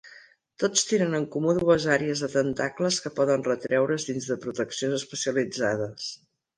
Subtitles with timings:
[0.61, 6.15] Tots tenen en comú dues àrees de tentacles que poden retreure's dins de proteccions especialitzades.